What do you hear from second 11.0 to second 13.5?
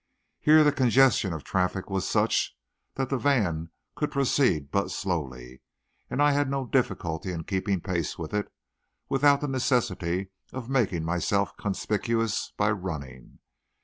myself conspicuous by running.